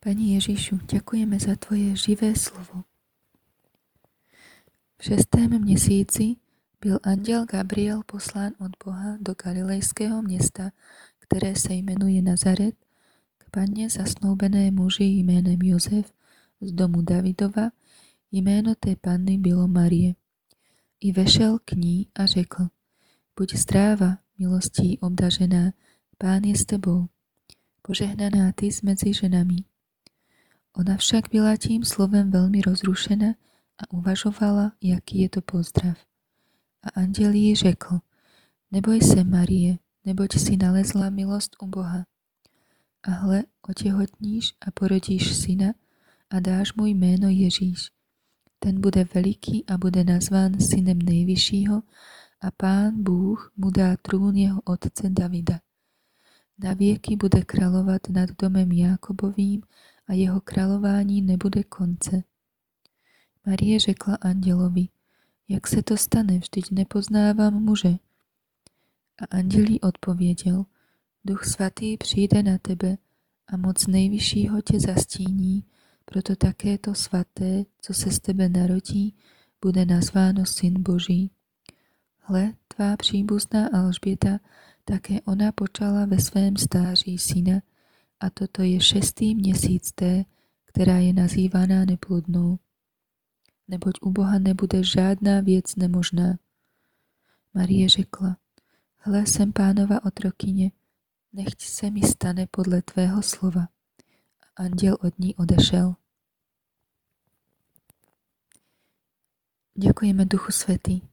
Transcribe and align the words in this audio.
Pani 0.00 0.32
Ježišu, 0.40 0.80
ďakujeme 0.88 1.36
za 1.36 1.60
Tvoje 1.60 1.92
živé 1.92 2.32
slovo. 2.32 2.88
V 4.96 5.04
šestém 5.04 5.60
měsíci 5.60 6.36
byl 6.80 6.98
anděl 7.02 7.44
Gabriel 7.44 8.00
poslán 8.06 8.52
od 8.58 8.72
Boha 8.84 9.20
do 9.20 9.34
galilejského 9.44 10.22
města, 10.22 10.72
které 11.18 11.56
se 11.56 11.74
jmenuje 11.74 12.22
Nazaret, 12.22 12.74
k 13.38 13.50
panně 13.50 13.90
zasnoubené 13.90 14.70
muži 14.70 15.04
jménem 15.04 15.62
Jozef 15.62 16.12
z 16.60 16.72
domu 16.72 17.02
Davidova, 17.02 17.70
jméno 18.32 18.74
té 18.80 18.96
panny 18.96 19.38
bylo 19.38 19.68
Marie. 19.68 20.14
I 21.00 21.12
vešel 21.12 21.58
k 21.64 21.72
ní 21.72 22.08
a 22.14 22.26
řekl, 22.26 22.68
buď 23.36 23.54
zdráva, 23.54 24.18
milostí 24.38 24.98
obdažená, 24.98 25.72
pán 26.18 26.42
je 26.44 26.56
s 26.56 26.64
tebou, 26.64 27.08
požehnaná 27.82 28.52
ty 28.52 28.68
mezi 28.82 29.14
ženami. 29.14 29.69
Ona 30.76 30.96
však 30.96 31.24
byla 31.30 31.56
tím 31.56 31.84
slovem 31.84 32.30
velmi 32.30 32.60
rozrušena 32.60 33.26
a 33.78 33.92
uvažovala, 33.92 34.72
jaký 34.82 35.20
je 35.20 35.28
to 35.28 35.40
pozdrav. 35.40 35.98
A 36.82 37.00
anděl 37.00 37.32
jí 37.32 37.56
řekl, 37.56 37.98
neboj 38.70 39.00
se, 39.00 39.24
Marie, 39.24 39.78
neboť 40.04 40.38
si 40.38 40.56
nalezla 40.56 41.10
milost 41.10 41.56
u 41.62 41.66
Boha. 41.66 42.06
A 43.02 43.10
hle, 43.10 43.44
otehotníš 43.68 44.54
a 44.66 44.70
porodíš 44.70 45.36
syna 45.36 45.72
a 46.30 46.40
dáš 46.40 46.74
mu 46.74 46.86
jméno 46.86 47.28
Ježíš. 47.28 47.90
Ten 48.58 48.80
bude 48.80 49.04
veliký 49.14 49.66
a 49.66 49.78
bude 49.78 50.04
nazván 50.04 50.60
synem 50.60 50.98
nejvyššího 50.98 51.82
a 52.40 52.50
pán 52.50 53.02
Bůh 53.02 53.52
mu 53.56 53.70
dá 53.70 53.96
trůn 53.96 54.36
jeho 54.36 54.60
otce 54.64 55.10
Davida. 55.10 55.60
Na 56.58 56.74
věky 56.74 57.16
bude 57.16 57.42
královat 57.42 58.08
nad 58.08 58.30
domem 58.42 58.72
Jákobovým 58.72 59.62
a 60.10 60.12
jeho 60.12 60.40
králování 60.40 61.22
nebude 61.22 61.64
konce. 61.64 62.22
Marie 63.46 63.80
řekla 63.80 64.14
andělovi, 64.20 64.88
jak 65.48 65.66
se 65.66 65.82
to 65.82 65.96
stane, 65.96 66.38
vždyť 66.38 66.70
nepoznávám 66.70 67.54
muže. 67.54 67.96
A 69.22 69.36
anděl 69.36 69.64
jí 69.68 69.80
odpověděl, 69.80 70.64
Duch 71.24 71.44
svatý 71.44 71.96
přijde 71.96 72.42
na 72.42 72.58
tebe 72.58 72.98
a 73.46 73.56
moc 73.56 73.86
nejvyššího 73.86 74.62
tě 74.62 74.80
zastíní, 74.80 75.64
proto 76.04 76.36
také 76.36 76.78
to 76.78 76.94
svaté, 76.94 77.64
co 77.80 77.94
se 77.94 78.10
z 78.10 78.20
tebe 78.20 78.48
narodí, 78.48 79.14
bude 79.62 79.86
nazváno 79.86 80.46
Syn 80.46 80.82
Boží. 80.82 81.30
Hle, 82.18 82.54
tvá 82.68 82.96
příbuzná 82.96 83.68
Alžběta, 83.68 84.38
také 84.84 85.20
ona 85.20 85.52
počala 85.52 86.04
ve 86.04 86.20
svém 86.20 86.56
stáří 86.56 87.18
syna 87.18 87.62
a 88.20 88.30
toto 88.30 88.62
je 88.62 88.80
šestý 88.80 89.34
měsíc 89.34 89.92
té, 89.92 90.24
která 90.66 90.96
je 90.96 91.12
nazývaná 91.12 91.84
neplodnou 91.84 92.58
neboť 93.70 93.94
u 94.02 94.10
Boha 94.10 94.38
nebude 94.38 94.84
žádná 94.84 95.40
věc 95.40 95.76
nemožná. 95.76 96.38
Marie 97.54 97.88
řekla, 97.88 98.36
hle 98.96 99.26
jsem 99.26 99.52
pánova 99.52 100.04
otrokyně, 100.04 100.70
nechť 101.32 101.62
se 101.62 101.90
mi 101.90 102.02
stane 102.02 102.46
podle 102.50 102.82
tvého 102.82 103.22
slova. 103.22 103.68
A 104.56 104.62
anděl 104.62 104.96
od 105.00 105.18
ní 105.18 105.36
odešel. 105.36 105.94
Ďakujeme 109.74 110.24
Duchu 110.24 110.52
Svetý. 110.52 111.09